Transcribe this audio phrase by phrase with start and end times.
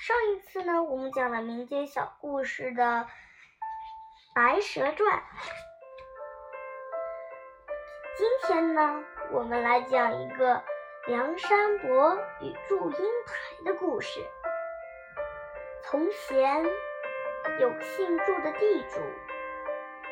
[0.00, 2.82] 上一次呢，我们讲了民间小故事的
[4.34, 5.18] 《白蛇传》。
[8.16, 10.62] 今天呢，我们来讲一个
[11.06, 14.26] 梁山伯与祝英台的故事。
[15.82, 16.64] 从前
[17.60, 19.02] 有个姓祝的地主，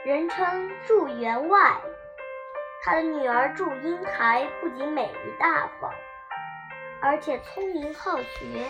[0.05, 1.81] 人称祝员外。
[2.83, 5.91] 他的女儿祝英台不仅美丽大方，
[7.01, 8.69] 而且聪明好学。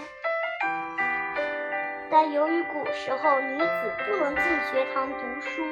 [2.11, 5.63] 但由于古时候女子不能进学堂读书，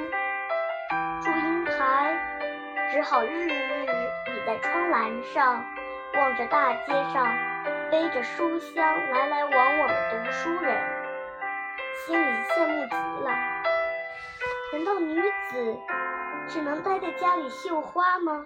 [1.22, 2.14] 祝英台
[2.92, 5.64] 只好日日倚在窗栏上，
[6.14, 7.34] 望着大街上
[7.90, 10.76] 背着书箱来来往往的读书人，
[12.04, 13.30] 心里羡慕极了。
[14.74, 15.78] 难道女子
[16.46, 18.44] 只能待在家里绣花吗？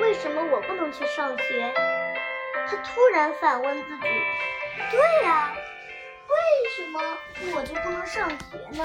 [0.00, 1.74] 为什么我不能去上学？
[2.66, 4.08] 他突然反问自己
[4.90, 5.52] ：“对呀。”
[6.94, 7.18] 么
[7.56, 8.84] 我就不能上学呢？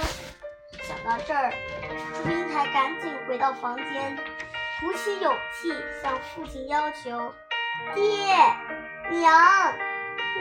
[0.81, 1.53] 想到这儿，
[2.15, 4.17] 祝英台赶紧回到房间，
[4.79, 5.69] 鼓起勇气
[6.01, 7.33] 向父亲要求
[7.93, 8.03] ：“爹
[9.11, 9.31] 娘，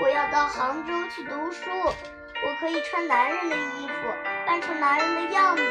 [0.03, 3.93] 我要到杭州去读书，我可以穿男人的衣服，
[4.47, 5.63] 扮成男人的样子，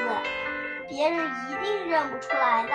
[0.88, 2.74] 别人一定认不出来的。”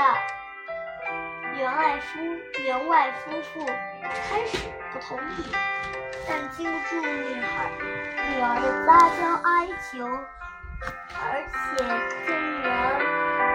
[1.57, 2.19] 员外夫
[2.65, 3.67] 员外夫妇
[4.03, 4.59] 开始
[4.93, 5.45] 不同意，
[6.29, 7.71] 但经不住女孩。
[8.35, 10.07] 女儿的撒娇哀求，
[11.21, 11.53] 而且
[12.25, 12.73] 见女儿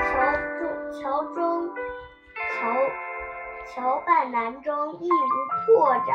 [0.03, 0.13] 乔
[0.59, 0.61] 中
[0.93, 1.35] 乔装
[2.53, 2.55] 乔
[3.73, 6.07] 乔扮男装亦无破绽，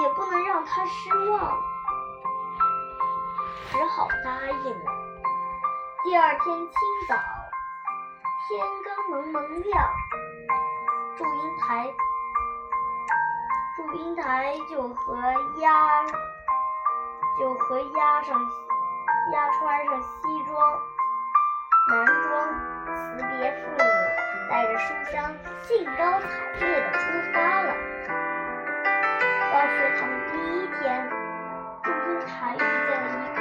[0.00, 1.56] 也不能让她失望，
[3.70, 4.90] 只好答应了。
[6.04, 6.70] 第二天清
[7.08, 7.14] 早，
[8.48, 9.90] 天刚蒙蒙亮，
[11.16, 11.92] 祝英台
[13.90, 15.16] 祝英台就和
[15.62, 16.04] 鸭。
[17.40, 18.38] 就和押上
[19.32, 20.78] 押穿上西装
[21.88, 22.28] 男装，
[22.96, 23.78] 辞别父母，
[24.50, 25.32] 带着书箱，
[25.62, 26.26] 兴高采
[26.58, 26.98] 烈的出
[27.32, 27.68] 发了。
[29.52, 31.08] 到学堂的第一天，
[31.82, 33.40] 祝英台遇见了一个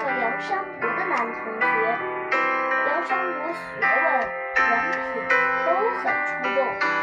[0.00, 1.64] 叫梁山伯的男同学。
[2.86, 4.04] 梁山伯学问、
[4.56, 5.06] 人品
[5.64, 5.68] 都
[6.00, 6.95] 很出众。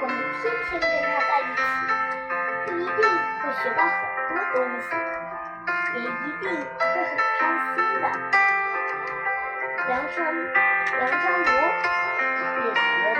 [0.00, 1.62] 我们天天跟他在一起。
[2.68, 2.86] 一定
[3.40, 3.96] 会学到很
[4.28, 4.86] 多东西，
[5.94, 6.02] 也一
[6.40, 8.04] 定会很开心的。
[9.88, 10.16] 梁山
[10.98, 11.46] 梁山伯
[12.60, 12.78] 也觉
[13.14, 13.18] 得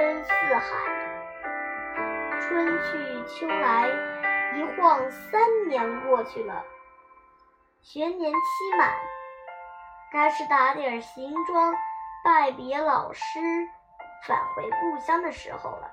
[0.00, 0.64] 深似海。
[2.40, 3.86] 春去秋来，
[4.56, 6.64] 一晃三年过去了。
[7.82, 8.94] 学年期满，
[10.10, 11.74] 该是打点行装，
[12.24, 13.38] 拜别老师，
[14.26, 15.90] 返回故乡的时候了。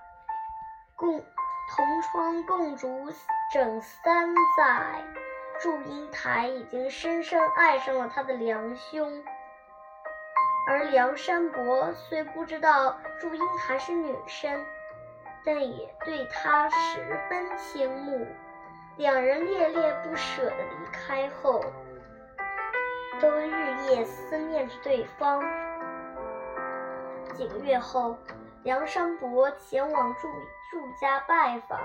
[0.96, 3.12] 共同窗共筑
[3.51, 5.03] 整三载，
[5.59, 9.22] 祝英台已经深深爱上了他的梁兄。
[10.77, 14.63] 而梁山伯虽不知道祝英台是女生，
[15.43, 18.27] 但也对她十分倾慕。
[18.97, 21.63] 两人恋恋不舍的离开后，
[23.19, 25.43] 都日夜思念着对方。
[27.33, 28.16] 几个月后，
[28.61, 30.27] 梁山伯前往祝
[30.69, 31.79] 祝家拜访，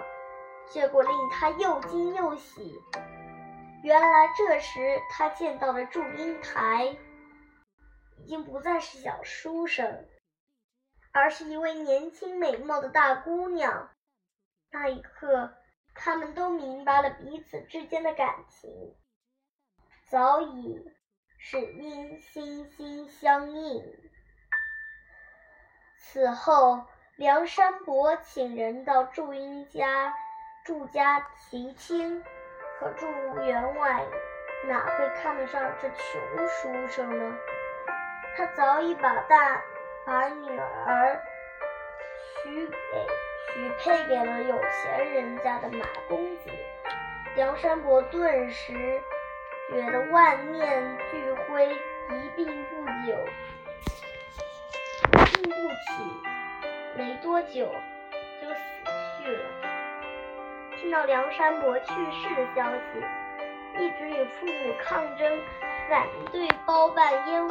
[0.66, 2.78] 结果令他又惊又喜。
[3.82, 6.94] 原来这时他见到了祝英台。
[8.22, 10.06] 已经不再是小书生，
[11.12, 13.90] 而是一位年轻美貌的大姑娘。
[14.70, 15.54] 那一刻，
[15.94, 18.96] 他们都明白了彼此之间的感情，
[20.08, 20.88] 早已
[21.36, 23.82] 是因心心相印。
[25.98, 26.86] 此后，
[27.16, 30.14] 梁山伯请人到祝英家、
[30.64, 31.20] 祝家
[31.50, 32.22] 提亲，
[32.78, 33.06] 可祝
[33.44, 34.06] 员外
[34.68, 37.36] 哪会看得上这穷书生呢？
[38.36, 39.62] 他早已把大
[40.06, 41.20] 把女儿
[42.42, 43.06] 许给
[43.52, 46.50] 许配给了有钱人家的马公子，
[47.36, 49.00] 梁山伯顿时
[49.68, 53.18] 觉得万念俱灰，一病不久，
[55.12, 55.92] 病不起，
[56.96, 57.70] 没多久
[58.40, 58.60] 就死
[59.18, 59.44] 去了。
[60.78, 63.04] 听到梁山伯去世的消息，
[63.78, 65.40] 一直与父母抗争、
[65.88, 67.46] 反对包办烟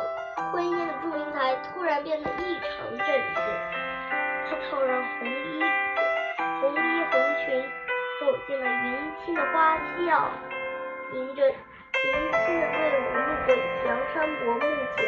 [0.52, 3.44] 婚姻的祝英台，突然变得异常镇定。
[4.50, 5.32] 她套上红衣
[6.62, 6.76] 红衣
[7.10, 7.12] 红
[7.46, 7.64] 裙，
[8.20, 10.30] 走进了迎亲的花轿，
[11.14, 11.56] 迎着迎
[12.04, 13.48] 亲的队伍路过
[13.84, 14.60] 梁山伯墓
[14.96, 15.00] 前，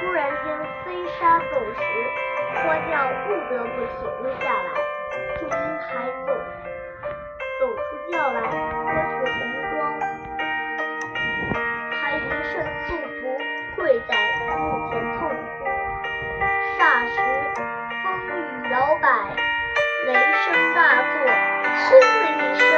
[0.00, 0.46] 突然间
[0.84, 0.86] 飞
[1.18, 1.80] 沙走石，
[2.62, 2.92] 花轿
[3.26, 4.68] 不得不停了下来。
[5.38, 5.88] 祝英台
[6.26, 6.28] 走
[7.60, 8.46] 走出轿来，脱
[8.94, 9.36] 去红
[9.70, 9.76] 装，
[11.90, 12.52] 她一身
[12.86, 12.88] 素，
[13.88, 14.12] 跪在
[14.54, 15.64] 墓前痛哭。
[16.76, 17.16] 霎时，
[18.04, 18.38] 风雨
[18.70, 19.08] 摇摆，
[20.04, 20.44] 雷声
[20.74, 21.16] 大作，
[21.88, 22.04] 轰的
[22.36, 22.68] 一声，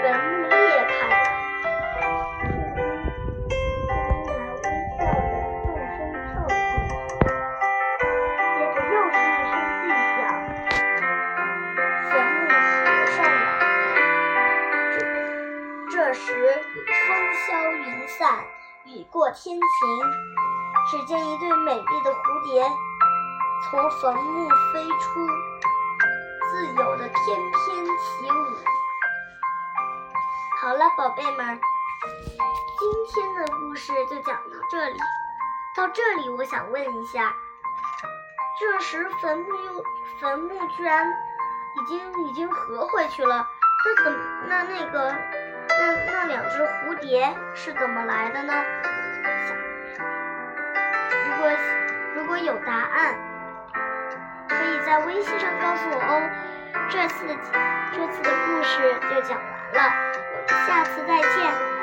[0.00, 0.56] 坟墓裂
[0.88, 1.14] 开了。
[2.40, 3.04] 祝英
[4.24, 4.24] 台
[4.56, 4.64] 微
[4.96, 6.80] 笑着纵身跳了进
[7.20, 7.28] 去，
[8.56, 9.52] 接着又是一声
[9.82, 9.84] 巨
[10.16, 10.16] 响，
[12.08, 13.36] 坟墓合上了。
[14.96, 14.96] 这
[15.90, 16.24] 这时
[17.06, 17.06] 风
[17.46, 18.24] 消云散，
[18.86, 20.12] 雨过天晴，
[20.88, 22.64] 只见一对美丽的蝴蝶
[23.64, 25.26] 从坟墓飞出，
[26.50, 28.56] 自由的翩翩起舞。
[30.62, 31.60] 好了，宝贝们，
[32.78, 34.98] 今天的故事就讲到这里。
[35.76, 37.34] 到这里，我想问一下，
[38.60, 39.84] 这时坟墓又
[40.20, 43.48] 坟墓居然已经已经合回去了，
[43.84, 45.12] 那怎么那那个
[45.78, 48.52] 那那两只蝴蝶是怎么来的呢？
[51.26, 51.50] 如果
[52.14, 53.14] 如果有答案，
[54.48, 56.30] 可以在微信上告诉我哦。
[56.88, 57.34] 这次的
[57.92, 59.92] 这次的故事就讲完了，
[60.32, 61.75] 我们下次再见。